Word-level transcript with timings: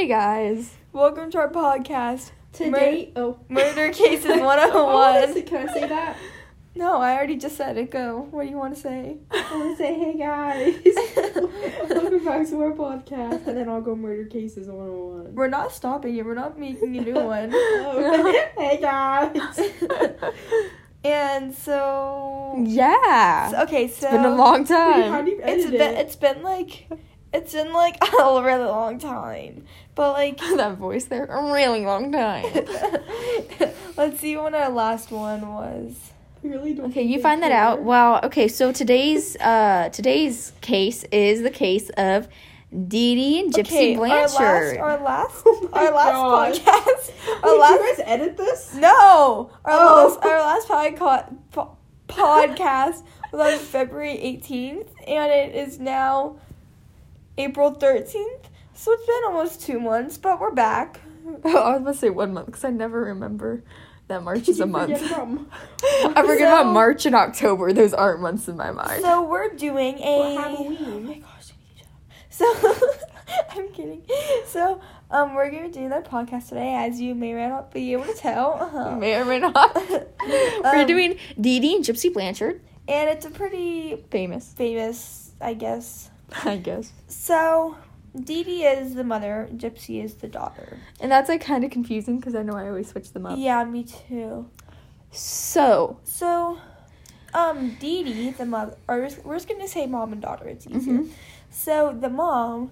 Hey 0.00 0.06
guys. 0.06 0.76
Welcome 0.94 1.30
to 1.32 1.36
our 1.40 1.50
podcast, 1.50 2.30
Today, 2.54 3.12
oh, 3.16 3.38
Murder 3.50 3.90
Cases 3.92 4.30
Oh, 4.30 4.46
101. 4.46 5.42
can 5.42 5.68
I 5.68 5.72
say 5.74 5.86
that? 5.88 6.16
no, 6.74 6.96
I 6.96 7.14
already 7.14 7.36
just 7.36 7.54
said 7.58 7.76
it. 7.76 7.90
Go. 7.90 8.26
What 8.30 8.44
do 8.44 8.48
you 8.48 8.56
want 8.56 8.74
to 8.74 8.80
say? 8.80 9.18
I 9.30 9.46
want 9.54 9.76
to 9.76 9.84
say, 9.84 9.92
hey 9.92 10.16
guys, 10.16 10.80
welcome 11.90 12.24
back 12.24 12.48
to 12.48 12.62
our 12.62 12.72
podcast, 12.72 13.46
and 13.46 13.58
then 13.58 13.68
I'll 13.68 13.82
go 13.82 13.94
murder 13.94 14.24
cases 14.24 14.68
101. 14.68 15.34
We're 15.34 15.48
not 15.48 15.70
stopping 15.70 16.16
it. 16.16 16.24
We're 16.24 16.32
not 16.32 16.58
making 16.58 16.96
a 16.96 17.02
new 17.02 17.16
one. 17.16 17.50
Oh, 17.52 18.48
hey 18.56 18.78
guys. 18.80 19.70
and 21.04 21.54
so. 21.54 22.54
Yeah. 22.66 23.52
Okay, 23.64 23.86
so. 23.88 24.06
It's 24.06 24.16
been 24.16 24.24
a 24.24 24.34
long 24.34 24.64
time. 24.64 25.26
do 25.26 25.30
you 25.32 25.42
It's 25.44 25.70
been, 25.70 25.74
it? 25.74 25.98
it's 25.98 26.16
been 26.16 26.42
like. 26.42 26.88
It's 27.32 27.52
been 27.52 27.72
like 27.72 27.96
a 28.20 28.42
really 28.42 28.64
long 28.64 28.98
time. 28.98 29.64
But 29.94 30.12
like. 30.12 30.38
that 30.56 30.76
voice 30.76 31.04
there, 31.06 31.24
a 31.26 31.52
really 31.52 31.84
long 31.84 32.10
time. 32.12 32.44
Let's 33.96 34.20
see 34.20 34.36
when 34.36 34.54
our 34.54 34.70
last 34.70 35.10
one 35.10 35.46
was. 35.48 35.96
I 36.42 36.48
really 36.48 36.72
don't 36.72 36.90
Okay, 36.90 37.02
you 37.02 37.16
they 37.18 37.22
find 37.22 37.42
that 37.42 37.50
care. 37.50 37.58
out. 37.60 37.82
Well, 37.82 38.20
okay, 38.24 38.48
so 38.48 38.72
today's 38.72 39.36
uh 39.36 39.90
today's 39.92 40.52
case 40.62 41.04
is 41.12 41.42
the 41.42 41.50
case 41.50 41.90
of 41.98 42.28
Dee 42.72 43.14
Dee 43.14 43.40
and 43.40 43.52
Gypsy 43.52 43.66
okay, 43.66 43.96
Blanchard. 43.96 44.78
Our 44.78 45.00
last, 45.02 45.42
Oh 45.44 45.68
our 45.72 45.90
last, 45.92 46.24
gosh. 46.24 46.60
our 46.64 46.64
last 46.64 46.64
podcast. 46.64 47.12
Wait, 47.26 47.44
Our 47.44 47.50
do 47.52 47.58
last, 47.60 47.80
you 47.80 47.96
guys 47.96 48.04
edit 48.06 48.36
this? 48.38 48.74
no, 48.74 49.50
our 49.66 49.72
Oh. 49.72 50.06
last, 50.08 50.24
our 50.24 50.40
last 50.40 50.68
podca- 50.68 51.36
po- 51.52 51.76
podcast 52.08 53.02
was 53.32 53.52
on 53.54 53.58
February 53.58 54.16
18th, 54.16 54.88
and 55.06 55.30
it 55.32 55.54
is 55.54 55.78
now 55.78 56.36
April 57.40 57.74
13th. 57.74 58.44
So 58.74 58.92
it's 58.92 59.06
been 59.06 59.22
almost 59.26 59.62
two 59.62 59.80
months, 59.80 60.18
but 60.18 60.40
we're 60.40 60.52
back. 60.52 61.00
Oh, 61.44 61.56
I 61.58 61.72
was 61.72 61.80
about 61.82 61.92
to 61.92 61.98
say 61.98 62.10
one 62.10 62.34
month 62.34 62.46
because 62.46 62.64
I 62.64 62.70
never 62.70 63.00
remember 63.04 63.62
that 64.08 64.22
March 64.22 64.48
is 64.48 64.60
a 64.60 64.66
month. 64.78 64.92
I 65.02 66.22
forget 66.26 66.48
about 66.48 66.66
March 66.72 67.06
and 67.06 67.14
October. 67.14 67.72
Those 67.72 67.94
aren't 67.94 68.20
months 68.20 68.48
in 68.48 68.56
my 68.56 68.70
mind. 68.70 69.02
So 69.02 69.22
we're 69.24 69.50
doing 69.54 69.98
a. 69.98 70.18
Well, 70.18 70.38
Halloween. 70.38 70.78
Oh 70.86 71.00
my 71.00 71.14
gosh, 71.18 71.50
you 71.50 71.56
need 71.74 71.82
to. 71.82 71.84
So 72.30 72.90
I'm 73.50 73.68
kidding. 73.72 74.02
So 74.46 74.80
um, 75.10 75.34
we're 75.34 75.50
gonna 75.50 75.70
do 75.70 75.88
that 75.90 76.10
podcast 76.10 76.48
today, 76.48 76.74
as 76.74 77.00
you 77.00 77.14
may 77.14 77.32
or 77.32 77.36
may 77.36 77.48
not 77.48 77.72
be 77.72 77.92
able 77.92 78.04
to 78.04 78.14
tell. 78.14 78.54
Uh-huh. 78.60 78.96
May 78.96 79.16
or 79.20 79.24
may 79.24 79.38
not. 79.38 79.74
We're 79.74 80.80
Um, 80.80 80.86
doing 80.86 81.18
Dee 81.40 81.60
Dee 81.60 81.76
and 81.76 81.84
Gypsy 81.84 82.12
Blanchard. 82.12 82.60
and 82.88 83.08
it's 83.10 83.26
a 83.26 83.30
pretty 83.30 84.04
Famous, 84.10 84.52
famous, 84.54 85.32
I 85.40 85.54
guess. 85.54 86.10
I 86.44 86.56
guess. 86.56 86.92
So 87.08 87.76
Dee 88.18 88.42
Dee 88.44 88.64
is 88.64 88.94
the 88.94 89.04
mother, 89.04 89.48
Gypsy 89.54 90.02
is 90.04 90.14
the 90.14 90.28
daughter. 90.28 90.78
And 91.00 91.10
that's 91.12 91.28
like 91.28 91.40
kind 91.42 91.64
of 91.64 91.70
confusing 91.70 92.18
because 92.18 92.34
I 92.34 92.42
know 92.42 92.54
I 92.54 92.68
always 92.68 92.88
switch 92.88 93.12
them 93.12 93.26
up. 93.26 93.38
Yeah, 93.38 93.64
me 93.64 93.84
too. 93.84 94.48
So, 95.12 95.98
So, 96.04 96.58
um, 97.34 97.76
Dee 97.80 98.04
Dee, 98.04 98.30
the 98.30 98.46
mother, 98.46 98.76
or 98.88 99.08
we're 99.24 99.36
just- 99.36 99.48
gonna 99.48 99.68
say 99.68 99.86
mom 99.86 100.12
and 100.12 100.22
daughter. 100.22 100.46
It's 100.48 100.66
easier. 100.66 100.98
Mhm. 101.00 101.10
So 101.50 101.92
the 101.98 102.08
mom 102.08 102.70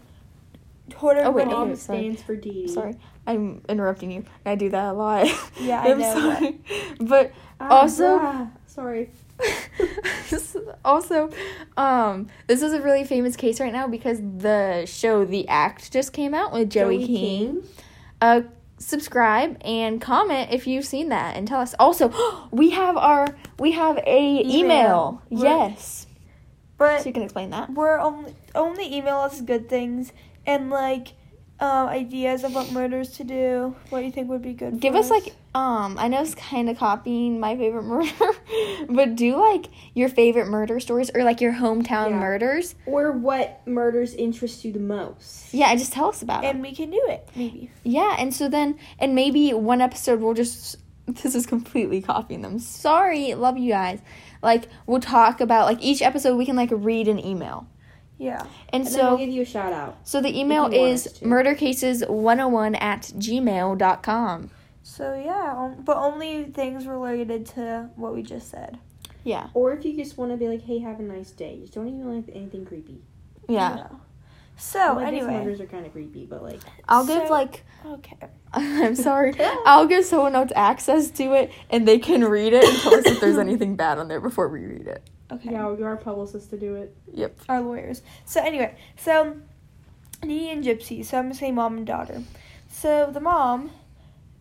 told 0.90 1.16
Oh, 1.18 1.30
wait. 1.32 1.46
Mom 1.48 1.74
stands 1.76 2.22
for 2.22 2.36
Dee 2.36 2.66
Dee. 2.66 2.68
sorry, 2.68 2.94
I'm 3.26 3.62
interrupting 3.68 4.10
you. 4.12 4.24
I 4.46 4.54
do 4.54 4.68
that 4.70 4.90
a 4.90 4.92
lot. 4.92 5.26
Yeah, 5.60 5.82
I 5.84 5.90
I'm 5.92 5.98
know, 5.98 6.14
but- 6.14 6.38
sorry. 6.38 6.60
But 7.00 7.32
Ah, 7.60 7.80
Also- 7.80 8.18
bruh. 8.18 8.50
sorry. 8.66 9.10
also, 10.84 11.30
um, 11.76 12.28
this 12.46 12.62
is 12.62 12.72
a 12.72 12.80
really 12.80 13.04
famous 13.04 13.36
case 13.36 13.60
right 13.60 13.72
now 13.72 13.86
because 13.86 14.18
the 14.20 14.84
show 14.86 15.24
The 15.24 15.46
Act 15.48 15.92
just 15.92 16.12
came 16.12 16.34
out 16.34 16.52
with 16.52 16.70
Joey, 16.70 17.06
King. 17.06 17.62
Uh, 18.20 18.42
subscribe 18.78 19.56
and 19.64 20.00
comment 20.00 20.50
if 20.52 20.66
you've 20.66 20.84
seen 20.84 21.08
that 21.10 21.36
and 21.36 21.46
tell 21.46 21.60
us. 21.60 21.74
Also, 21.78 22.12
we 22.50 22.70
have 22.70 22.96
our 22.96 23.26
we 23.58 23.72
have 23.72 23.98
a 24.06 24.40
email. 24.40 25.22
Email. 25.30 25.42
Yes, 25.70 26.06
But 26.76 27.00
so 27.02 27.06
you 27.08 27.12
can 27.12 27.22
explain 27.22 27.50
that. 27.50 27.70
we're 27.72 27.98
only 27.98 28.34
only 28.54 28.94
email 28.94 29.16
us 29.18 29.40
good 29.40 29.68
things 29.68 30.12
and 30.46 30.70
like 30.70 31.08
um, 31.60 31.88
ideas 31.88 32.44
of 32.44 32.54
what 32.54 32.70
murders 32.72 33.10
to 33.16 33.24
do. 33.24 33.76
What 33.90 34.04
you 34.04 34.12
think 34.12 34.28
would 34.28 34.42
be 34.42 34.52
good? 34.54 34.80
Give 34.80 34.94
for 34.94 35.00
us 35.00 35.10
like 35.10 35.34
um 35.54 35.96
I 35.98 36.08
know 36.08 36.20
it's 36.20 36.34
kind 36.34 36.68
of 36.68 36.76
copying 36.78 37.40
my 37.40 37.56
favorite 37.56 37.82
murder, 37.84 38.12
but 38.88 39.16
do 39.16 39.36
like 39.36 39.66
your 39.94 40.08
favorite 40.08 40.46
murder 40.46 40.78
stories 40.80 41.10
or 41.14 41.24
like 41.24 41.40
your 41.40 41.52
hometown 41.52 42.10
Yeah. 42.10 42.18
murders. 42.20 42.74
Or 42.86 43.12
what 43.12 43.60
murders 43.66 44.14
interest 44.14 44.64
you 44.64 44.72
the 44.72 44.78
most? 44.80 45.52
Yeah, 45.54 45.74
just 45.74 45.92
tell 45.92 46.08
us 46.10 46.22
about 46.22 46.44
it. 46.44 46.48
and 46.48 46.60
we 46.62 46.74
can 46.74 46.90
do 46.90 47.02
it 47.08 47.28
maybe. 47.34 47.70
Yeah, 47.82 48.14
and 48.18 48.34
so 48.34 48.48
then 48.48 48.78
and 48.98 49.14
maybe 49.14 49.52
one 49.54 49.80
episode 49.80 50.20
we'll 50.20 50.34
just 50.34 50.76
this 51.06 51.34
is 51.34 51.46
completely 51.46 52.02
copying 52.02 52.42
them. 52.42 52.58
Sorry, 52.58 53.34
love 53.34 53.56
you 53.56 53.70
guys. 53.72 54.00
Like 54.42 54.68
we'll 54.86 55.00
talk 55.00 55.40
about 55.40 55.66
like 55.66 55.82
each 55.82 56.02
episode 56.02 56.36
we 56.36 56.44
can 56.46 56.56
like 56.56 56.70
read 56.72 57.08
an 57.08 57.18
email. 57.24 57.66
Yeah. 58.18 58.42
And, 58.72 58.82
And 58.84 58.88
so 58.88 59.08
we'll 59.10 59.18
give 59.18 59.30
you 59.30 59.42
a 59.42 59.46
shout 59.46 59.72
out. 59.72 59.96
so 60.02 60.20
the 60.20 60.36
email 60.38 60.66
is 60.66 61.06
murdercases101 61.22 62.80
at 62.80 63.02
gmail.com. 63.16 64.50
So 64.88 65.14
yeah, 65.22 65.54
um, 65.54 65.82
but 65.84 65.98
only 65.98 66.44
things 66.44 66.86
related 66.86 67.44
to 67.48 67.90
what 67.96 68.14
we 68.14 68.22
just 68.22 68.48
said. 68.50 68.78
Yeah. 69.22 69.48
Or 69.52 69.74
if 69.74 69.84
you 69.84 69.94
just 69.94 70.16
want 70.16 70.32
to 70.32 70.38
be 70.38 70.48
like, 70.48 70.62
hey, 70.62 70.78
have 70.78 70.98
a 70.98 71.02
nice 71.02 71.30
day. 71.30 71.58
Just 71.60 71.74
don't 71.74 71.88
even 71.88 72.16
like 72.16 72.34
anything 72.34 72.64
creepy. 72.64 73.02
Yeah. 73.48 73.88
So 74.56 74.94
Well, 74.94 75.00
I 75.00 75.10
guess 75.10 75.22
anyway, 75.22 75.44
murders 75.44 75.60
are 75.60 75.66
kind 75.66 75.84
of 75.84 75.92
creepy, 75.92 76.24
but 76.24 76.42
like, 76.42 76.60
I'll 76.88 77.06
give 77.06 77.28
like 77.28 77.64
okay. 77.84 78.16
I'm 78.54 78.96
sorry. 78.96 79.34
I'll 79.66 79.86
give 79.86 80.06
someone 80.06 80.34
else 80.34 80.52
access 80.56 81.10
to 81.12 81.34
it 81.34 81.52
and 81.68 81.86
they 81.86 81.98
can 81.98 82.24
read 82.24 82.54
it 82.54 82.64
and 82.64 82.78
tell 82.78 82.94
us 82.94 83.04
if 83.04 83.20
there's 83.20 83.38
anything 83.46 83.76
bad 83.76 83.98
on 83.98 84.08
there 84.08 84.22
before 84.22 84.48
we 84.48 84.64
read 84.64 84.86
it. 84.86 85.02
Okay. 85.30 85.52
yeah, 85.52 85.68
you're 85.76 85.86
our 85.86 85.98
publicist 85.98 86.48
to 86.50 86.58
do 86.58 86.76
it. 86.76 86.96
Yep. 87.12 87.40
our 87.50 87.60
lawyers. 87.60 88.02
So 88.24 88.42
anyway, 88.42 88.74
so 88.96 89.36
Dee 90.22 90.50
and 90.50 90.64
Gypsy. 90.64 91.04
So 91.04 91.18
I'm 91.18 91.24
gonna 91.24 91.34
say 91.34 91.52
mom 91.52 91.76
and 91.76 91.86
daughter. 91.86 92.22
So 92.70 93.10
the 93.12 93.20
mom 93.20 93.70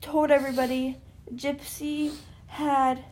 told 0.07 0.31
everybody 0.31 0.97
Gypsy 1.33 2.13
had 2.47 3.03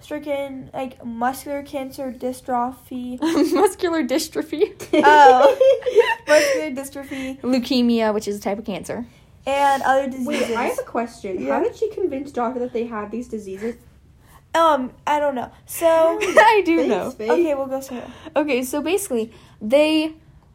stricken 0.00 0.70
like 0.72 1.04
muscular 1.04 1.62
cancer 1.62 2.12
dystrophy. 2.12 3.18
Muscular 3.52 4.04
dystrophy. 4.04 4.72
Oh. 4.94 5.56
muscular 6.28 6.70
dystrophy 6.70 7.40
Leukemia, 7.40 8.14
which 8.14 8.28
is 8.28 8.36
a 8.38 8.40
type 8.40 8.58
of 8.58 8.64
cancer. 8.64 9.06
and 9.46 9.82
other 9.82 10.06
diseases. 10.06 10.26
Wait, 10.26 10.56
I 10.56 10.64
have 10.64 10.78
a 10.78 10.82
question. 10.82 11.42
Yeah. 11.42 11.54
How 11.56 11.62
did 11.64 11.76
she 11.76 11.90
convince 11.90 12.30
doctor 12.32 12.60
that 12.60 12.72
they 12.72 12.86
had 12.86 13.10
these 13.10 13.28
diseases? 13.28 13.76
um, 14.54 14.92
I 15.06 15.18
don't 15.20 15.34
know. 15.34 15.50
So 15.66 15.86
I 16.22 16.62
do 16.64 16.76
Thanks, 16.78 16.88
know. 16.88 17.12
babe. 17.18 17.30
okay, 17.30 17.54
we'll 17.54 17.66
go 17.66 17.80
Sarah. 17.80 18.10
Okay, 18.34 18.62
so 18.62 18.80
basically, 18.80 19.32
they, 19.60 20.14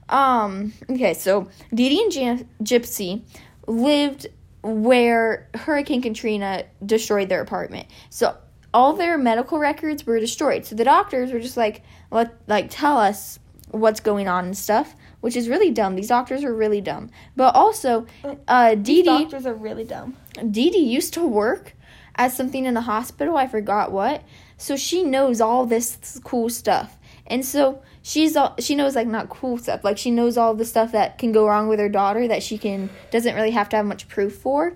um, 0.10 0.74
okay, 0.90 1.14
so 1.14 1.48
Dee 1.74 1.90
Dee 1.90 2.02
and 2.04 2.12
Gy- 2.12 2.46
Gypsy 2.64 3.22
lived 3.68 4.28
where 4.64 5.50
Hurricane 5.56 6.02
Katrina 6.02 6.66
destroyed 6.86 7.30
their 7.30 7.42
apartment. 7.42 7.88
So 8.10 8.38
all 8.74 8.94
their 8.94 9.18
medical 9.18 9.60
records 9.60 10.06
were 10.06 10.20
destroyed. 10.20 10.66
So 10.66 10.76
the 10.76 10.84
doctors 10.84 11.32
were 11.32 11.40
just 11.40 11.58
like, 11.58 11.84
let, 12.12 12.34
like, 12.48 12.68
tell 12.70 12.98
us 12.98 13.40
what's 13.70 14.00
going 14.00 14.28
on 14.28 14.46
and 14.46 14.58
stuff, 14.58 14.96
which 15.22 15.36
is 15.36 15.50
really 15.50 15.72
dumb. 15.72 15.96
These 15.96 16.10
doctors 16.10 16.44
are 16.44 16.54
really 16.54 16.82
dumb. 16.82 17.10
But 17.36 17.56
also, 17.56 18.06
uh, 18.48 18.76
Dee 18.76 19.02
Dee, 19.02 19.04
doctors 19.04 19.46
are 19.46 19.54
really 19.54 19.84
dumb. 19.84 20.18
Dee 20.50 20.70
Dee 20.70 20.80
used 20.80 21.14
to 21.16 21.26
work 21.26 21.74
as 22.16 22.36
something 22.36 22.66
in 22.66 22.74
the 22.74 22.82
hospital. 22.82 23.38
I 23.38 23.48
forgot 23.48 23.92
what. 23.92 24.24
So 24.58 24.76
she 24.76 25.04
knows 25.04 25.42
all 25.42 25.66
this 25.66 26.20
cool 26.24 26.50
stuff. 26.50 26.98
And 27.32 27.46
so 27.46 27.82
she's 28.04 28.36
all, 28.36 28.56
she 28.60 28.76
knows 28.76 28.94
like 28.94 29.08
not 29.08 29.30
cool 29.30 29.58
stuff. 29.58 29.86
Like 29.86 29.98
she 29.98 30.12
knows 30.12 30.38
all 30.38 30.54
the 30.54 30.66
stuff 30.66 30.92
that 30.92 31.18
can 31.18 31.32
go 31.32 31.48
wrong 31.48 31.70
with 31.70 31.80
her 31.80 31.88
daughter 31.88 32.28
that 32.28 32.44
she 32.44 32.58
can 32.58 32.90
doesn't 33.10 33.34
really 33.34 33.52
have 33.52 33.70
to 33.70 33.78
have 33.78 33.86
much 33.86 34.10
proof 34.10 34.36
for. 34.36 34.76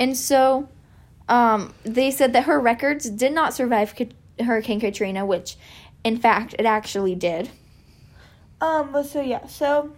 And 0.00 0.16
so 0.16 0.68
um, 1.28 1.74
they 1.84 2.10
said 2.10 2.32
that 2.32 2.44
her 2.44 2.58
records 2.58 3.10
did 3.10 3.32
not 3.32 3.52
survive 3.52 3.94
Hurricane 4.40 4.80
Katrina, 4.80 5.26
which 5.26 5.56
in 6.02 6.16
fact 6.16 6.54
it 6.58 6.64
actually 6.64 7.14
did. 7.14 7.50
Um, 8.62 8.90
but 8.90 9.04
so 9.04 9.20
yeah, 9.20 9.46
so 9.46 9.92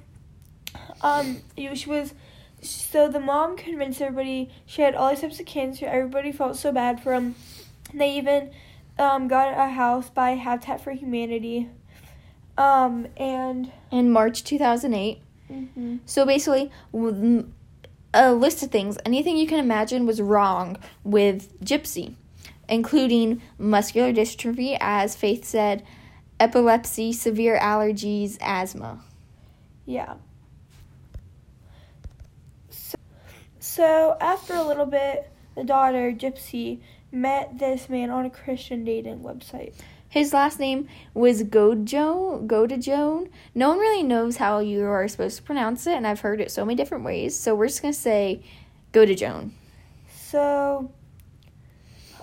um, 1.03 1.39
she 1.57 1.89
was 1.89 2.15
so 2.63 3.09
the 3.09 3.21
mom 3.21 3.57
convinced 3.57 4.03
everybody 4.03 4.51
she 4.67 4.83
had 4.83 4.97
all 4.97 5.11
these 5.11 5.21
types 5.21 5.39
of 5.39 5.47
cancer. 5.47 5.87
Everybody 5.87 6.33
felt 6.33 6.57
so 6.57 6.73
bad 6.73 7.01
for 7.01 7.13
them. 7.13 7.37
They 7.95 8.17
even 8.17 8.51
um 8.99 9.29
got 9.29 9.49
a 9.57 9.71
house 9.71 10.09
by 10.11 10.31
Habitat 10.33 10.81
for 10.81 10.93
Humanity. 10.93 11.69
Um, 12.59 13.07
and 13.19 13.71
In 13.91 14.11
March 14.11 14.43
2008, 14.45 15.21
mhm. 15.51 16.01
So 16.07 16.25
basically, 16.25 16.71
a 18.15 18.33
list 18.33 18.63
of 18.63 18.71
things, 18.71 18.97
anything 19.05 19.37
you 19.37 19.47
can 19.47 19.59
imagine 19.59 20.07
was 20.07 20.23
wrong 20.23 20.79
with 21.05 21.61
Gypsy, 21.63 22.15
including 22.69 23.43
muscular 23.59 24.11
dystrophy, 24.13 24.79
as 24.81 25.15
Faith 25.15 25.45
said, 25.45 25.83
epilepsy, 26.41 27.13
severe 27.13 27.59
allergies, 27.59 28.39
asthma. 28.41 29.01
yeah. 29.85 30.15
So, 32.71 32.97
So 33.59 34.17
after 34.21 34.55
a 34.55 34.63
little 34.63 34.87
bit, 34.87 35.31
the 35.55 35.65
daughter, 35.65 36.11
Gypsy, 36.13 36.81
met 37.13 37.59
this 37.59 37.89
man 37.89 38.11
on 38.11 38.27
a 38.27 38.31
Christian 38.31 38.85
dating 38.85 39.21
website. 39.21 39.75
His 40.09 40.33
last 40.33 40.59
name 40.61 40.89
was 41.15 41.43
Gojo, 41.43 42.47
Godejohn. 42.47 43.29
No 43.55 43.69
one 43.71 43.79
really 43.79 44.03
knows 44.03 44.37
how 44.37 44.61
you 44.61 44.85
are 44.85 45.07
supposed 45.09 45.37
to 45.39 45.43
pronounce 45.43 45.87
it, 45.87 45.95
and 45.95 46.07
I've 46.07 46.21
heard 46.21 46.41
it 46.41 46.51
so 46.51 46.65
many 46.65 46.77
different 46.77 47.05
ways. 47.05 47.39
So 47.39 47.55
we're 47.55 47.67
just 47.67 47.83
gonna 47.83 47.93
say 47.93 48.43
Godejohn. 48.93 49.51
So, 50.15 50.91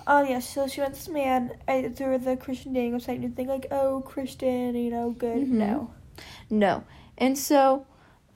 um, 0.06 0.26
yeah, 0.26 0.38
so 0.40 0.66
she 0.66 0.80
met 0.80 0.94
this 0.94 1.08
man 1.08 1.52
through 1.94 2.18
the 2.18 2.36
Christian 2.36 2.72
dating 2.72 2.92
website, 2.98 3.16
and 3.16 3.22
you 3.24 3.28
think 3.30 3.48
like, 3.48 3.66
oh, 3.70 4.02
Christian, 4.04 4.74
you 4.74 4.90
know, 4.90 5.10
good. 5.10 5.38
Mhm. 5.46 5.48
No, 5.48 5.90
No, 6.50 6.84
and 7.18 7.36
so, 7.38 7.86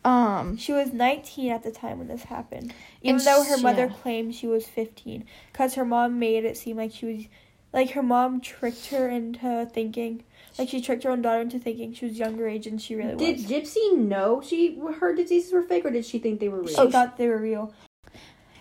um, 0.04 0.56
she 0.56 0.72
was 0.72 0.92
19 0.92 1.50
at 1.52 1.62
the 1.62 1.70
time 1.70 1.98
when 1.98 2.08
this 2.08 2.24
happened, 2.24 2.72
even 3.02 3.16
And 3.16 3.24
though 3.26 3.42
her 3.44 3.58
mother 3.58 3.86
yeah. 3.86 3.94
claimed 4.02 4.34
she 4.34 4.46
was 4.46 4.66
15, 4.66 5.24
because 5.52 5.74
her 5.74 5.84
mom 5.84 6.18
made 6.18 6.44
it 6.44 6.56
seem 6.56 6.76
like 6.76 6.92
she 6.92 7.06
was, 7.06 7.24
like 7.72 7.90
her 7.90 8.02
mom 8.02 8.40
tricked 8.40 8.86
her 8.86 9.08
into 9.08 9.68
thinking, 9.72 10.22
like 10.58 10.68
she 10.68 10.80
tricked 10.80 11.02
her 11.04 11.10
own 11.10 11.20
daughter 11.22 11.40
into 11.42 11.58
thinking 11.58 11.92
she 11.92 12.06
was 12.06 12.18
younger 12.18 12.48
age 12.48 12.64
than 12.64 12.78
she 12.78 12.94
really 12.94 13.14
Did 13.16 13.36
was. 13.38 13.44
Did 13.46 13.64
Gypsy 13.64 13.96
know 13.96 14.40
she 14.40 14.80
her 15.00 15.14
diseases 15.14 15.52
were 15.52 15.62
fake, 15.62 15.84
or 15.84 15.90
did 15.90 16.04
she 16.06 16.18
think 16.18 16.40
they 16.40 16.48
were 16.48 16.62
real? 16.62 16.68
She 16.86 16.90
thought 16.90 17.16
they 17.18 17.28
were 17.28 17.38
real. 17.38 17.72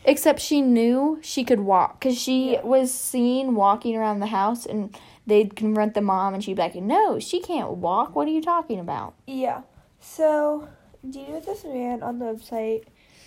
except 0.05 0.39
she 0.39 0.61
knew 0.61 1.19
she 1.21 1.43
could 1.43 1.59
walk 1.61 1.99
because 1.99 2.17
she 2.17 2.53
Yeah. 2.53 2.61
was 2.63 2.93
seen 2.93 3.55
walking 3.55 3.95
around 3.95 4.19
the 4.19 4.27
house, 4.27 4.65
and 4.65 4.95
they'd 5.25 5.55
confront 5.55 5.93
the 5.93 6.01
mom, 6.01 6.33
and 6.33 6.43
she'd 6.43 6.55
be 6.55 6.61
like, 6.61 6.75
"No, 6.75 7.19
she 7.19 7.39
can't 7.39 7.71
walk. 7.77 8.15
What 8.15 8.27
are 8.27 8.31
you 8.31 8.41
talking 8.41 8.79
about?" 8.79 9.13
Yeah. 9.25 9.61
So, 9.99 10.67
dated 11.07 11.45
this 11.45 11.63
man 11.63 12.03
on 12.03 12.19
the 12.19 12.25
website 12.25 12.85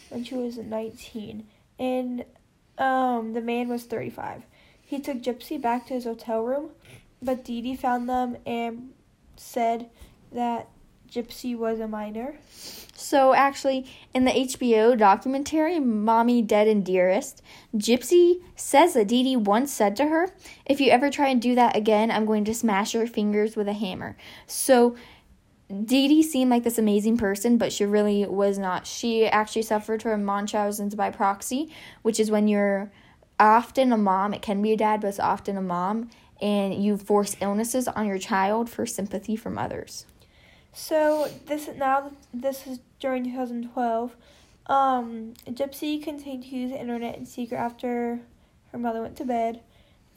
when 0.08 0.24
she 0.24 0.34
was 0.34 0.56
19, 0.56 1.46
and 1.78 2.24
um, 2.78 3.32
the 3.32 3.40
man 3.40 3.68
was 3.68 3.84
35. 3.84 4.44
He 4.82 5.00
took 5.00 5.18
Gypsy 5.22 5.60
back 5.60 5.86
to 5.86 5.94
his 5.94 6.04
hotel 6.04 6.42
room, 6.42 6.70
but 7.22 7.44
Dee 7.44 7.60
Dee 7.60 7.76
found 7.76 8.08
them 8.08 8.36
and 8.44 8.92
said 9.36 9.88
that 10.32 10.68
Gypsy 11.10 11.56
was 11.56 11.80
a 11.80 11.88
minor. 11.88 12.36
So 12.94 13.34
actually, 13.34 13.86
in 14.14 14.24
the 14.24 14.30
HBO 14.30 14.96
documentary 14.96 15.80
"Mommy 15.80 16.42
Dead 16.42 16.68
and 16.68 16.84
Dearest," 16.84 17.42
Gypsy 17.76 18.42
says 18.54 18.94
that 18.94 19.08
Dee 19.08 19.22
Dee 19.22 19.36
once 19.36 19.72
said 19.72 19.96
to 19.96 20.06
her, 20.06 20.32
"If 20.66 20.80
you 20.80 20.90
ever 20.90 21.10
try 21.10 21.28
and 21.28 21.42
do 21.42 21.54
that 21.54 21.76
again, 21.76 22.10
I'm 22.10 22.26
going 22.26 22.44
to 22.44 22.54
smash 22.54 22.94
your 22.94 23.06
fingers 23.06 23.56
with 23.56 23.68
a 23.68 23.72
hammer." 23.72 24.16
So 24.46 24.94
Dee 25.70 26.08
Dee 26.08 26.22
seemed 26.22 26.50
like 26.50 26.64
this 26.64 26.78
amazing 26.78 27.16
person, 27.16 27.56
but 27.56 27.72
she 27.72 27.84
really 27.84 28.26
was 28.26 28.58
not. 28.58 28.86
She 28.86 29.26
actually 29.26 29.62
suffered 29.62 30.02
from 30.02 30.24
Munchausen's 30.24 30.96
by 30.96 31.10
proxy, 31.10 31.72
which 32.02 32.18
is 32.18 32.30
when 32.30 32.48
you're 32.48 32.90
often 33.38 33.92
a 33.92 33.96
mom. 33.96 34.34
It 34.34 34.42
can 34.42 34.60
be 34.62 34.72
a 34.72 34.76
dad, 34.76 35.00
but 35.00 35.08
it's 35.08 35.20
often 35.20 35.56
a 35.56 35.62
mom, 35.62 36.10
and 36.42 36.74
you 36.82 36.96
force 36.96 37.36
illnesses 37.40 37.86
on 37.86 38.06
your 38.06 38.18
child 38.18 38.68
for 38.68 38.84
sympathy 38.84 39.36
from 39.36 39.58
others. 39.58 40.06
So 40.72 41.28
this 41.46 41.68
now 41.76 42.10
this 42.34 42.66
is 42.66 42.80
during 42.98 43.24
2012. 43.24 44.16
Um, 44.66 45.34
Gypsy 45.46 46.02
continued 46.02 46.48
to 46.48 46.56
use 46.56 46.70
the 46.70 46.80
internet 46.80 47.16
in 47.16 47.26
secret 47.26 47.58
after 47.58 48.20
her 48.72 48.78
mother 48.78 49.02
went 49.02 49.16
to 49.16 49.24
bed, 49.24 49.60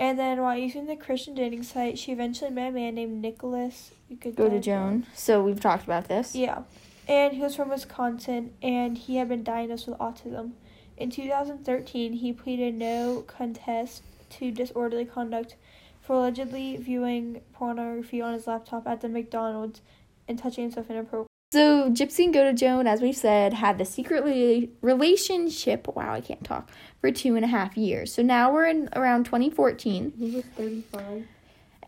and 0.03 0.19
then 0.19 0.41
while 0.41 0.57
using 0.57 0.85
the 0.85 0.97
Christian 0.97 1.33
dating 1.33 1.63
site, 1.63 1.97
she 1.97 2.11
eventually 2.11 2.51
met 2.51 2.67
a 2.67 2.71
man 2.73 2.95
named 2.95 3.21
Nicholas. 3.21 3.91
Go 4.35 4.49
to. 4.49 4.59
Joan. 4.59 5.05
So 5.15 5.41
we've 5.41 5.61
talked 5.61 5.85
about 5.85 6.09
this. 6.09 6.35
Yeah, 6.35 6.63
and 7.07 7.31
he 7.31 7.39
was 7.39 7.55
from 7.55 7.69
Wisconsin, 7.69 8.53
and 8.61 8.97
he 8.97 9.15
had 9.15 9.29
been 9.29 9.45
diagnosed 9.45 9.87
with 9.87 9.97
autism. 9.99 10.51
In 10.97 11.09
2013, 11.09 12.13
he 12.13 12.33
pleaded 12.33 12.75
no 12.75 13.23
contest 13.27 14.03
to 14.31 14.51
disorderly 14.51 15.05
conduct 15.05 15.55
for 16.01 16.17
allegedly 16.17 16.75
viewing 16.75 17.39
pornography 17.53 18.21
on 18.21 18.33
his 18.33 18.45
laptop 18.45 18.85
at 18.85 18.99
the 18.99 19.07
McDonald's 19.07 19.79
and 20.27 20.37
touching 20.37 20.65
himself 20.65 20.89
inappropriately. 20.89 21.32
So 21.53 21.87
Gypsy 21.91 22.25
and 22.25 22.33
Godejohn, 22.33 22.87
as 22.87 22.99
we've 22.99 23.15
said, 23.15 23.53
had 23.53 23.77
the 23.77 23.85
secret 23.85 24.23
rela- 24.25 24.67
relationship. 24.81 25.87
Wow, 25.95 26.11
I 26.11 26.19
can't 26.19 26.43
talk 26.43 26.71
for 26.99 27.11
two 27.11 27.35
and 27.35 27.45
a 27.45 27.47
half 27.47 27.77
years. 27.77 28.11
So 28.11 28.23
now 28.23 28.51
we're 28.51 28.65
in 28.65 28.89
around 28.95 29.25
2014, 29.25 30.13
He 30.17 30.31
was 30.37 30.45
thirty-five. 30.57 31.27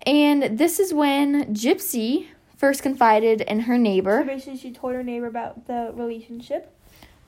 and 0.05 0.43
this 0.59 0.79
is 0.79 0.93
when 0.93 1.51
Gypsy 1.55 2.27
first 2.55 2.83
confided 2.83 3.41
in 3.41 3.61
her 3.61 3.73
So 3.75 3.81
neighbor. 3.81 4.23
basically, 4.23 4.59
she 4.59 4.71
told 4.71 4.93
her 4.93 5.01
neighbor 5.01 5.25
about 5.25 5.65
the 5.65 5.91
relationship. 5.95 6.71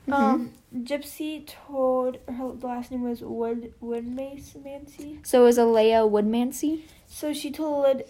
Mhm. 0.08 0.14
Um, 0.14 0.52
Gypsy 0.84 1.44
told 1.68 2.20
her 2.28 2.52
the 2.54 2.68
last 2.68 2.92
name 2.92 3.02
was 3.02 3.22
Wood 3.22 3.74
Woodmace 3.82 4.64
Mancy. 4.64 5.18
So 5.24 5.42
it 5.42 5.46
was 5.46 5.58
Alea 5.58 6.02
Woodmansee. 6.02 6.82
So 7.08 7.34
she 7.34 7.50
told 7.50 8.04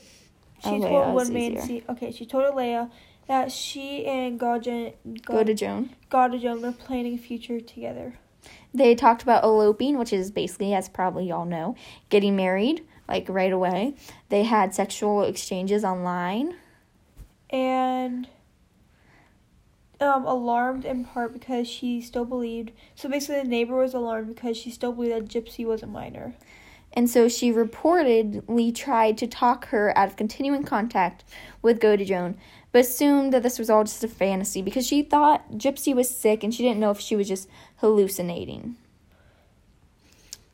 she 0.62 0.69
Alea 0.69 0.81
told 0.89 1.21
is 1.21 1.29
Woodmansee. 1.29 1.83
Okay, 1.88 2.12
she 2.12 2.25
told 2.25 2.44
Alea 2.44 2.91
that 3.27 3.51
she 3.51 4.06
and 4.06 4.39
Godjan 4.39 4.94
Godejohn. 5.06 5.89
Godajon 6.09 6.62
were 6.62 6.71
planning 6.71 7.15
a 7.15 7.18
future 7.18 7.59
together. 7.59 8.18
They 8.74 8.95
talked 8.95 9.24
about 9.24 9.44
eloping, 9.44 9.97
which 9.97 10.13
is 10.13 10.31
basically, 10.31 10.74
as 10.74 10.88
probably 10.88 11.27
y'all 11.27 11.45
know, 11.45 11.75
getting 12.09 12.35
married 12.35 12.85
like 13.07 13.27
right 13.29 13.51
away. 13.51 13.95
They 14.29 14.44
had 14.44 14.74
sexual 14.74 15.24
exchanges 15.24 15.83
online. 15.83 16.56
and 17.50 18.27
um, 20.00 20.25
alarmed 20.25 20.85
in 20.85 21.06
part 21.06 21.33
because 21.33 21.68
she 21.68 22.01
still 22.01 22.25
believed. 22.25 22.71
So 22.95 23.09
basically, 23.09 23.41
the 23.41 23.47
neighbor 23.47 23.77
was 23.77 23.94
alarmed 23.94 24.27
because 24.27 24.56
she 24.57 24.69
still 24.69 24.91
believed 24.91 25.15
that 25.15 25.27
Gypsy 25.27 25.65
was 25.65 25.81
a 25.81 25.88
minor. 25.88 26.35
And 26.94 27.09
so 27.09 27.27
she 27.27 27.51
reportedly 27.51 28.74
tried 28.74 29.18
to 29.19 29.27
talk 29.27 29.68
her 29.68 29.95
out 29.97 30.07
of 30.07 30.15
continuing 30.15 30.63
contact 30.63 31.24
with 31.62 31.79
Godejohn, 31.79 32.35
but 32.77 32.85
assumed 32.85 33.33
that 33.33 33.41
this 33.41 33.57
was 33.57 33.71
all 33.71 33.83
just 33.83 34.03
a 34.03 34.07
fantasy 34.07 34.62
because 34.62 34.85
she 34.85 35.01
thought 35.01 35.53
Gypsy 35.53 35.95
was 35.95 36.15
sick 36.15 36.44
and 36.44 36.53
she 36.53 36.62
didn't 36.62 36.79
know 36.79 36.91
if 36.91 37.00
she 37.00 37.15
was 37.15 37.27
just 37.27 37.50
hallucinating. 37.77 38.75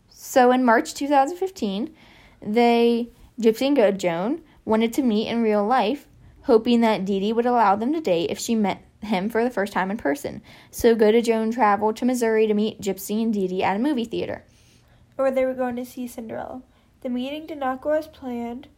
So 0.08 0.50
in 0.52 0.64
March 0.64 0.94
2015, 0.94 1.94
they, 2.42 3.10
Gypsy 3.38 3.68
and 3.68 3.75
Godejohn, 3.75 4.40
wanted 4.64 4.94
to 4.94 5.02
meet 5.02 5.28
in 5.28 5.42
real 5.42 5.66
life, 5.66 6.08
hoping 6.44 6.80
that 6.80 7.04
Dee 7.04 7.20
Dee 7.20 7.34
would 7.34 7.46
allow 7.46 7.75
them 7.75 7.92
to 7.92 8.00
date 8.00 8.31
if 8.31 8.40
she 8.40 8.56
met 8.56 8.81
him 9.02 9.30
for 9.30 9.44
the 9.44 9.50
first 9.50 9.74
time 9.74 9.92
in 9.92 9.98
person. 9.98 10.42
So 10.72 10.96
Godejohn 10.96 11.54
traveled 11.54 11.98
to 11.98 12.06
Missouri 12.06 12.48
to 12.48 12.54
meet 12.54 12.80
Gypsy 12.80 13.22
and 13.22 13.34
Dee 13.34 13.50
Dee 13.50 13.64
at 13.64 13.75
a 13.75 13.80
movie 13.80 14.06
theater. 14.06 14.46
Or 15.18 15.30
they 15.30 15.44
were 15.44 15.53
going 15.53 15.75
to 15.75 15.86
see 15.86 16.08
Cinderella. 16.08 16.62
The 17.01 17.10
meeting 17.10 17.48
did 17.48 17.58
not 17.58 17.82
go 17.82 17.89
as 17.89 18.08
planned. 18.08 18.70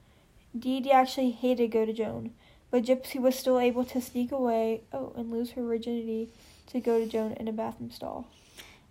Dee 0.58 0.80
Dee 0.80 0.90
actually 0.90 1.30
hated 1.30 1.70
Godejohn, 1.70 2.32
but 2.76 2.84
Gypsy 2.84 3.22
was 3.22 3.40
still 3.40 3.58
able 3.58 3.86
to 3.86 4.02
sneak 4.02 4.34
away, 4.34 4.82
oh, 4.92 5.14
and 5.16 5.32
lose 5.32 5.52
her 5.52 5.64
virginity 5.64 6.28
to 6.68 6.82
Godejohn 6.82 7.38
in 7.38 7.48
a 7.48 7.54
bathroom 7.54 7.90
stall. 7.90 8.28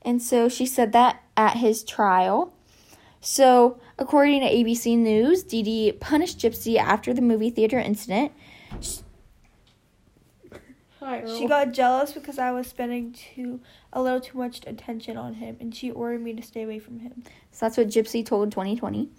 And 0.01 0.23
so 0.23 0.49
she 0.49 0.65
said 0.65 0.93
that 0.93 1.21
at 1.37 1.59
his 1.59 1.85
trial. 1.85 2.55
So, 3.21 3.79
according 3.99 4.41
to 4.41 4.49
ABC 4.49 4.97
News, 4.97 5.43
Dee 5.43 5.63
Dee 5.63 5.93
punished 5.93 6.39
Gypsy 6.39 6.79
after 6.79 7.13
the 7.13 7.21
movie 7.21 7.51
theater 7.51 7.79
incident. 7.79 8.33
Hi, 11.01 11.21
Earl. 11.21 11.39
She 11.39 11.47
got 11.47 11.73
jealous 11.73 12.13
because 12.13 12.39
I 12.39 12.53
was 12.53 12.67
spending 12.67 13.13
too 13.13 13.61
a 13.93 14.01
little 14.01 14.23
too 14.23 14.39
much 14.39 14.63
attention 14.67 15.19
on 15.19 15.35
him, 15.35 15.59
and 15.61 15.75
she 15.75 15.91
ordered 15.91 16.23
me 16.23 16.33
to 16.33 16.43
stay 16.43 16.63
away 16.63 16.79
from 16.79 17.01
him. 17.01 17.23
So 17.51 17.67
that's 17.67 17.77
what 17.77 17.89
Gypsy 17.89 18.25
told 18.25 18.51
20/20. 18.51 19.11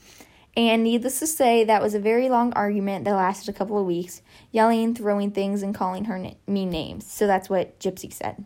And 0.57 0.83
needless 0.83 1.19
to 1.19 1.27
say, 1.27 1.65
that 1.65 1.81
was 1.81 1.93
a 1.93 1.99
very 1.99 2.29
long 2.29 2.53
argument 2.53 3.03
that 3.05 3.13
lasted 3.13 3.53
a 3.53 3.57
couple 3.57 3.77
of 3.77 3.85
weeks, 3.85 4.21
yelling, 4.51 4.95
throwing 4.95 5.31
things, 5.31 5.61
and 5.61 5.75
calling 5.75 6.05
her 6.05 6.17
na- 6.17 6.31
mean 6.47 6.69
names. 6.69 7.11
So 7.11 7.27
that's 7.27 7.49
what 7.49 7.77
Gypsy 7.79 8.13
said. 8.13 8.45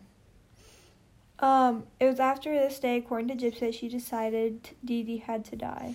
Um, 1.38 1.84
it 2.00 2.06
was 2.06 2.20
after 2.20 2.52
this 2.52 2.78
day, 2.80 2.96
according 2.96 3.36
to 3.36 3.50
Gypsy, 3.50 3.72
she 3.72 3.88
decided 3.88 4.70
Dee 4.84 5.02
Dee 5.02 5.18
had 5.18 5.44
to 5.46 5.56
die. 5.56 5.94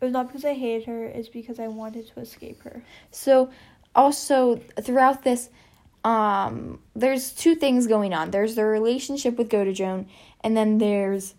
It 0.00 0.04
was 0.04 0.12
not 0.12 0.26
because 0.26 0.44
I 0.44 0.54
hated 0.54 0.88
her; 0.88 1.04
it's 1.04 1.28
because 1.28 1.60
I 1.60 1.68
wanted 1.68 2.08
to 2.08 2.20
escape 2.20 2.62
her. 2.62 2.82
So, 3.10 3.50
also 3.94 4.56
throughout 4.80 5.22
this, 5.22 5.50
um, 6.02 6.80
there's 6.96 7.30
two 7.32 7.54
things 7.54 7.86
going 7.86 8.12
on. 8.12 8.32
There's 8.32 8.56
the 8.56 8.64
relationship 8.64 9.38
with 9.38 9.48
Godejohn, 9.48 10.06
and 10.42 10.56
then 10.56 10.78
there's 10.78 11.34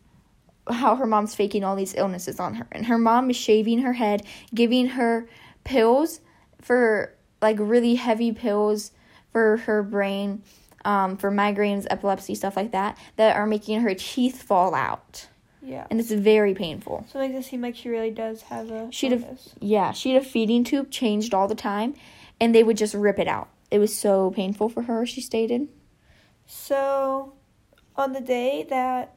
how 0.69 0.95
her 0.95 1.05
mom's 1.05 1.35
faking 1.35 1.63
all 1.63 1.75
these 1.75 1.95
illnesses 1.95 2.39
on 2.39 2.55
her. 2.55 2.67
And 2.71 2.85
her 2.85 2.97
mom 2.97 3.29
is 3.29 3.35
shaving 3.35 3.79
her 3.79 3.93
head, 3.93 4.25
giving 4.53 4.87
her 4.87 5.27
pills 5.63 6.21
for 6.61 7.13
like 7.41 7.57
really 7.59 7.95
heavy 7.95 8.31
pills 8.31 8.91
for 9.31 9.57
her 9.57 9.83
brain, 9.83 10.41
um, 10.85 11.17
for 11.17 11.31
migraines, 11.31 11.85
epilepsy, 11.89 12.35
stuff 12.35 12.55
like 12.55 12.71
that, 12.71 12.97
that 13.17 13.35
are 13.35 13.45
making 13.47 13.81
her 13.81 13.93
teeth 13.93 14.41
fall 14.43 14.73
out. 14.73 15.27
Yeah. 15.61 15.87
And 15.89 15.99
it's 15.99 16.11
very 16.11 16.53
painful. 16.53 17.05
So 17.11 17.19
it 17.19 17.29
makes 17.29 17.45
it 17.45 17.49
seem 17.49 17.61
like 17.61 17.75
she 17.75 17.89
really 17.89 18.11
does 18.11 18.43
have 18.43 18.69
a 18.69 18.91
She'd 18.91 19.11
have- 19.13 19.39
Yeah, 19.59 19.91
she 19.93 20.13
had 20.13 20.21
a 20.21 20.25
feeding 20.25 20.63
tube 20.63 20.91
changed 20.91 21.33
all 21.33 21.47
the 21.47 21.55
time, 21.55 21.95
and 22.39 22.53
they 22.53 22.63
would 22.63 22.77
just 22.77 22.93
rip 22.93 23.17
it 23.17 23.27
out. 23.27 23.49
It 23.71 23.79
was 23.79 23.95
so 23.95 24.31
painful 24.31 24.69
for 24.69 24.83
her, 24.83 25.05
she 25.05 25.21
stated. 25.21 25.67
So, 26.45 27.33
on 27.95 28.13
the 28.13 28.21
day 28.21 28.65
that 28.69 29.15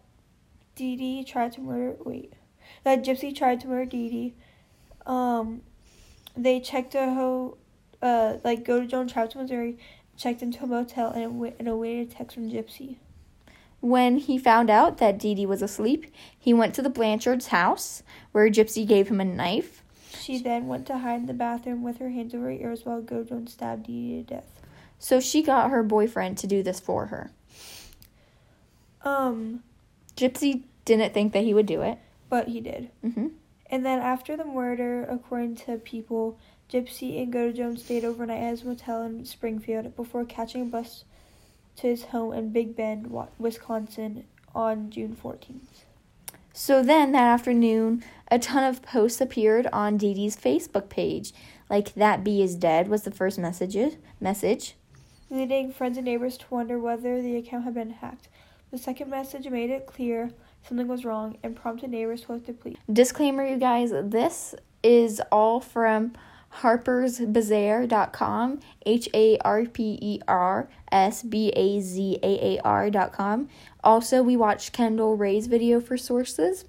Dee 0.76 0.94
Dee 0.94 1.24
tried 1.24 1.52
to 1.54 1.60
murder. 1.60 1.96
Wait, 2.04 2.34
that 2.84 3.02
Gypsy 3.02 3.34
tried 3.34 3.60
to 3.60 3.66
murder 3.68 3.86
Dee 3.86 4.08
Dee. 4.08 4.34
Um, 5.06 5.62
they 6.36 6.60
checked 6.60 6.94
a 6.94 7.06
ho, 7.14 7.56
uh, 8.02 8.36
like 8.44 8.64
Godejohn 8.64 9.10
Travis, 9.10 9.34
Missouri, 9.34 9.78
checked 10.16 10.42
into 10.42 10.64
a 10.64 10.66
motel, 10.66 11.10
and, 11.10 11.24
awa- 11.24 11.54
and 11.58 11.66
awaited 11.66 12.12
a 12.12 12.14
text 12.14 12.34
from 12.34 12.50
Gypsy. 12.50 12.96
When 13.80 14.18
he 14.18 14.38
found 14.38 14.68
out 14.68 14.98
that 14.98 15.18
Dee 15.18 15.34
Dee 15.34 15.46
was 15.46 15.62
asleep, 15.62 16.12
he 16.38 16.52
went 16.52 16.74
to 16.74 16.82
the 16.82 16.90
Blanchard's 16.90 17.48
house 17.48 18.02
where 18.32 18.48
Gypsy 18.50 18.86
gave 18.86 19.08
him 19.08 19.20
a 19.20 19.24
knife. 19.24 19.82
She 20.18 20.38
then 20.38 20.66
went 20.66 20.86
to 20.86 20.98
hide 20.98 21.20
in 21.20 21.26
the 21.26 21.34
bathroom 21.34 21.82
with 21.82 21.98
her 21.98 22.10
hands 22.10 22.34
over 22.34 22.44
her 22.44 22.50
ears 22.50 22.84
while 22.84 23.00
Go 23.00 23.22
Joan 23.22 23.46
stabbed 23.46 23.86
Dee 23.86 24.10
Dee 24.10 24.22
to 24.22 24.34
death. 24.34 24.60
So 24.98 25.20
she 25.20 25.42
got 25.42 25.70
her 25.70 25.82
boyfriend 25.82 26.38
to 26.38 26.46
do 26.46 26.62
this 26.62 26.80
for 26.80 27.06
her. 27.06 27.30
Um, 29.02 29.62
Gypsy 30.16 30.62
didn't 30.84 31.12
think 31.14 31.32
that 31.32 31.44
he 31.44 31.52
would 31.54 31.66
do 31.66 31.82
it. 31.82 31.98
but 32.28 32.48
he 32.48 32.60
did. 32.60 32.90
hmm 33.02 33.28
And 33.70 33.84
then 33.84 33.98
after 34.00 34.36
the 34.36 34.44
murder, 34.44 35.04
according 35.04 35.56
to 35.56 35.76
people, 35.78 36.38
Gypsy 36.72 37.22
and 37.22 37.32
Go 37.32 37.52
Jones 37.52 37.84
stayed 37.84 38.04
overnight 38.04 38.42
at 38.42 38.50
his 38.50 38.64
motel 38.64 39.02
in 39.02 39.24
Springfield 39.24 39.94
before 39.94 40.24
catching 40.24 40.62
a 40.62 40.64
bus 40.64 41.04
to 41.76 41.86
his 41.88 42.04
home 42.06 42.32
in 42.32 42.50
Big 42.50 42.74
Bend, 42.74 43.12
Wisconsin 43.38 44.24
on 44.54 44.90
June 44.90 45.16
14th. 45.22 45.84
So 46.52 46.82
then 46.82 47.12
that 47.12 47.26
afternoon, 47.26 48.02
a 48.30 48.38
ton 48.38 48.64
of 48.64 48.80
posts 48.82 49.20
appeared 49.20 49.66
on 49.72 49.98
Dee 49.98 50.14
Dee's 50.14 50.36
Facebook 50.36 50.88
page. 50.88 51.32
Like 51.68 51.92
that 51.94 52.24
bee 52.24 52.42
is 52.42 52.54
dead 52.56 52.88
was 52.88 53.02
the 53.02 53.10
first 53.10 53.38
message 53.38 53.76
message. 54.20 54.74
leading 55.28 55.70
friends 55.72 55.98
and 55.98 56.06
neighbors 56.06 56.38
to 56.38 56.46
wonder 56.48 56.78
whether 56.78 57.20
the 57.20 57.36
account 57.36 57.64
had 57.64 57.74
been 57.74 57.90
hacked. 57.90 58.28
The 58.70 58.78
second 58.78 59.10
message 59.10 59.48
made 59.48 59.70
it 59.70 59.86
clear 59.86 60.30
something 60.66 60.88
was 60.88 61.04
wrong 61.04 61.36
and 61.42 61.54
prompted 61.54 61.90
neighbors 61.90 62.22
to 62.22 62.32
look 62.32 62.46
to 62.46 62.52
police. 62.52 62.76
Disclaimer 62.92 63.46
you 63.46 63.58
guys, 63.58 63.92
this 63.92 64.56
is 64.82 65.22
all 65.30 65.60
from 65.60 66.14
harpersbazaar.com, 66.60 68.60
H 68.84 69.08
A 69.14 69.38
R 69.38 69.64
P 69.66 69.98
E 70.00 70.18
R 70.26 70.68
S 70.90 71.22
B 71.22 71.52
A 71.54 71.80
Z 71.80 72.18
A 72.22 72.56
A 72.56 72.60
R.com. 72.62 73.48
Also, 73.84 74.22
we 74.22 74.36
watched 74.36 74.72
Kendall 74.72 75.16
Rae's 75.16 75.46
video 75.46 75.80
for 75.80 75.96
sources. 75.96 76.64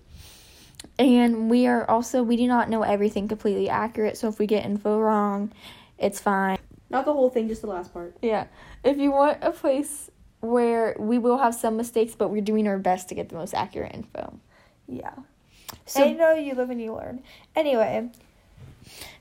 And 0.99 1.49
we 1.49 1.65
are 1.67 1.89
also, 1.89 2.21
we 2.21 2.37
do 2.37 2.45
not 2.47 2.69
know 2.69 2.83
everything 2.83 3.27
completely 3.27 3.69
accurate, 3.69 4.17
so 4.17 4.27
if 4.27 4.37
we 4.37 4.45
get 4.45 4.63
info 4.65 4.99
wrong, 4.99 5.51
it's 5.97 6.19
fine. 6.19 6.59
Not 6.89 7.05
the 7.05 7.13
whole 7.13 7.29
thing, 7.29 7.47
just 7.47 7.61
the 7.61 7.67
last 7.67 7.93
part. 7.93 8.17
Yeah. 8.21 8.47
If 8.83 8.97
you 8.97 9.11
want 9.11 9.39
a 9.41 9.51
place 9.51 10.11
where 10.39 10.95
we 10.99 11.17
will 11.17 11.37
have 11.37 11.55
some 11.55 11.77
mistakes, 11.77 12.15
but 12.15 12.29
we're 12.29 12.41
doing 12.41 12.67
our 12.67 12.77
best 12.77 13.09
to 13.09 13.15
get 13.15 13.29
the 13.29 13.35
most 13.35 13.53
accurate 13.53 13.93
info. 13.93 14.39
Yeah. 14.87 15.13
So, 15.85 16.03
I 16.03 16.13
know 16.13 16.33
you 16.33 16.53
live 16.53 16.69
and 16.69 16.81
you 16.81 16.93
learn. 16.93 17.23
Anyway, 17.55 18.09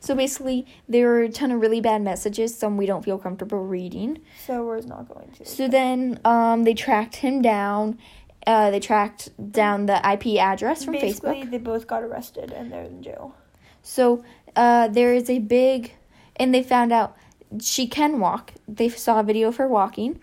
so 0.00 0.14
basically, 0.14 0.66
there 0.88 1.10
are 1.14 1.22
a 1.22 1.28
ton 1.28 1.50
of 1.50 1.60
really 1.60 1.80
bad 1.80 2.02
messages, 2.02 2.56
some 2.56 2.76
we 2.76 2.86
don't 2.86 3.04
feel 3.04 3.18
comfortable 3.18 3.64
reading. 3.64 4.20
so 4.46 4.64
we're 4.64 4.80
not 4.82 5.08
going 5.08 5.30
to. 5.32 5.44
So 5.44 5.68
then 5.68 6.20
um, 6.24 6.64
they 6.64 6.74
tracked 6.74 7.16
him 7.16 7.42
down. 7.42 7.98
Uh, 8.46 8.70
they 8.70 8.78
tracked 8.78 9.30
down 9.50 9.86
the 9.86 9.96
IP 10.08 10.38
address 10.38 10.84
from 10.84 10.92
Basically, 10.92 11.42
Facebook. 11.42 11.50
they 11.50 11.58
both 11.58 11.86
got 11.88 12.02
arrested 12.04 12.52
and 12.52 12.70
they're 12.70 12.84
in 12.84 13.02
jail. 13.02 13.34
So 13.82 14.24
uh, 14.54 14.88
there 14.88 15.12
is 15.12 15.28
a 15.28 15.40
big, 15.40 15.94
and 16.36 16.54
they 16.54 16.62
found 16.62 16.92
out 16.92 17.16
she 17.60 17.86
can 17.88 18.20
walk. 18.20 18.52
They 18.68 18.88
saw 18.88 19.20
a 19.20 19.22
video 19.24 19.48
of 19.48 19.56
her 19.56 19.66
walking. 19.66 20.20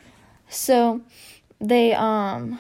So 0.54 1.02
they 1.60 1.94
um 1.94 2.60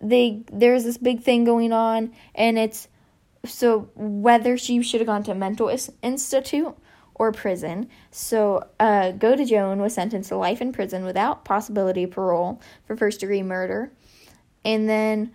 they 0.00 0.42
there's 0.52 0.84
this 0.84 0.98
big 0.98 1.22
thing 1.22 1.44
going 1.44 1.72
on, 1.72 2.12
and 2.34 2.58
it's 2.58 2.88
so 3.44 3.90
whether 3.94 4.56
she 4.56 4.82
should 4.82 5.00
have 5.00 5.06
gone 5.06 5.22
to 5.24 5.32
a 5.32 5.34
mental 5.34 5.68
institute 6.02 6.76
or 7.14 7.32
prison. 7.32 7.88
So 8.10 8.66
uh, 8.78 9.12
Godejohn 9.12 9.78
was 9.78 9.94
sentenced 9.94 10.28
to 10.28 10.36
life 10.36 10.60
in 10.60 10.72
prison 10.72 11.04
without 11.04 11.44
possibility 11.44 12.04
of 12.04 12.10
parole 12.10 12.60
for 12.86 12.96
first 12.96 13.20
degree 13.20 13.42
murder, 13.42 13.92
and 14.64 14.88
then 14.88 15.34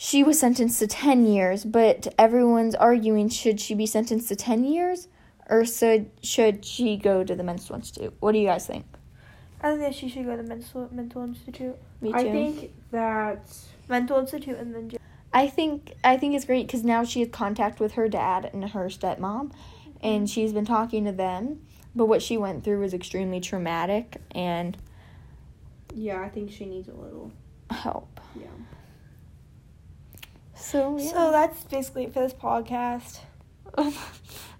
she 0.00 0.22
was 0.22 0.38
sentenced 0.38 0.78
to 0.78 0.86
10 0.86 1.26
years, 1.26 1.64
but 1.64 2.14
everyone's 2.16 2.76
arguing 2.76 3.28
should 3.28 3.60
she 3.60 3.74
be 3.74 3.84
sentenced 3.84 4.28
to 4.28 4.36
10 4.36 4.62
years 4.62 5.08
or 5.50 5.64
should, 5.64 6.10
should 6.22 6.64
she 6.64 6.96
go 6.96 7.24
to 7.24 7.34
the 7.34 7.42
mental 7.42 7.74
institute? 7.74 8.14
What 8.20 8.30
do 8.30 8.38
you 8.38 8.46
guys 8.46 8.64
think? 8.64 8.86
I 9.60 9.70
think 9.70 9.80
that 9.80 9.94
she 9.94 10.08
should 10.08 10.24
go 10.24 10.36
to 10.36 10.42
mental 10.42 10.88
mental 10.92 11.22
institute, 11.22 11.76
Me 12.00 12.10
too. 12.10 12.16
I 12.16 12.22
think 12.24 12.72
that 12.90 13.48
mental 13.88 14.18
institute, 14.18 14.58
and 14.58 14.74
then. 14.74 14.92
I 15.32 15.48
think 15.48 15.94
I 16.02 16.16
think 16.16 16.34
it's 16.34 16.44
great 16.44 16.66
because 16.66 16.84
now 16.84 17.04
she 17.04 17.20
has 17.20 17.28
contact 17.30 17.80
with 17.80 17.92
her 17.92 18.08
dad 18.08 18.50
and 18.52 18.70
her 18.70 18.86
stepmom, 18.86 19.52
and 20.02 20.28
she's 20.28 20.52
been 20.52 20.64
talking 20.64 21.04
to 21.04 21.12
them. 21.12 21.60
But 21.94 22.06
what 22.06 22.22
she 22.22 22.38
went 22.38 22.64
through 22.64 22.80
was 22.80 22.94
extremely 22.94 23.40
traumatic 23.40 24.18
and 24.30 24.76
yeah, 25.94 26.20
I 26.20 26.28
think 26.28 26.50
she 26.52 26.64
needs 26.64 26.88
a 26.88 26.94
little. 26.94 27.32
help. 27.70 28.20
Yeah. 28.36 28.46
So 30.54 30.98
yeah. 30.98 31.12
So 31.12 31.30
that's 31.30 31.64
basically 31.64 32.04
it 32.04 32.14
for 32.14 32.20
this 32.20 32.32
podcast. 32.32 33.20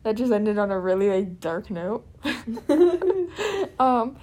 that 0.03 0.17
just 0.17 0.33
ended 0.33 0.59
on 0.59 0.71
a 0.71 0.79
really 0.79 1.09
like 1.11 1.41
dark 1.41 1.71
note. 1.71 2.07
um, 3.79 4.17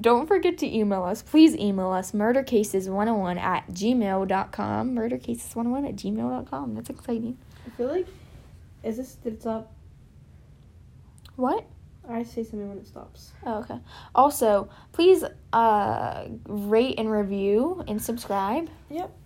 don't 0.00 0.26
forget 0.26 0.58
to 0.58 0.66
email 0.66 1.02
us. 1.02 1.22
Please 1.22 1.56
email 1.56 1.90
us 1.90 2.12
murdercases101 2.12 3.38
at 3.38 3.68
gmail.com. 3.68 4.94
Murdercases101 4.94 5.88
at 5.88 5.96
gmail.com. 5.96 6.74
That's 6.74 6.90
exciting. 6.90 7.38
I 7.66 7.70
feel 7.70 7.88
like 7.88 8.06
is 8.82 8.96
this 8.96 9.14
did 9.16 9.34
it 9.34 9.40
stop? 9.40 9.72
What? 11.36 11.64
I 12.08 12.24
say 12.24 12.42
something 12.42 12.68
when 12.68 12.78
it 12.78 12.86
stops. 12.86 13.32
Oh, 13.46 13.60
okay. 13.60 13.78
Also, 14.14 14.68
please 14.90 15.24
uh, 15.52 16.24
rate 16.46 16.98
and 16.98 17.10
review 17.10 17.84
and 17.86 18.02
subscribe. 18.02 18.68
Yep. 18.90 19.16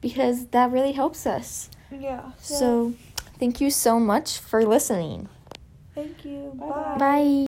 Because 0.00 0.46
that 0.48 0.70
really 0.72 0.92
helps 0.92 1.26
us. 1.26 1.70
Yeah. 1.90 2.32
So, 2.38 2.94
thank 3.38 3.60
you 3.60 3.70
so 3.70 3.98
much 4.00 4.38
for 4.38 4.64
listening. 4.64 5.28
thank 5.94 6.24
you. 6.24 6.52
Bye. 6.54 6.66
Bye. 6.66 6.96
Bye. 6.98 7.47